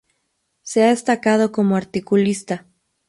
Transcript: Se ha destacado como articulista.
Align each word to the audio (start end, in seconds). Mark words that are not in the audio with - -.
Se 0.63 0.83
ha 0.83 0.87
destacado 0.89 1.51
como 1.51 1.75
articulista. 1.75 2.65